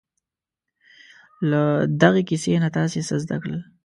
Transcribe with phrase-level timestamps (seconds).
[1.49, 1.61] له
[2.01, 3.61] دغې کیسې نه تاسې څه زده کړل؟